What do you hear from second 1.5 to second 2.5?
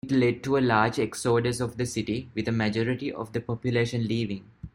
of the city, with